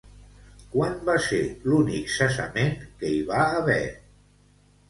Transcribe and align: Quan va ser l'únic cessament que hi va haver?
Quan 0.75 0.95
va 1.09 1.17
ser 1.25 1.41
l'únic 1.71 2.09
cessament 2.15 2.75
que 3.03 3.15
hi 3.19 3.21
va 3.29 3.47
haver? 3.61 3.81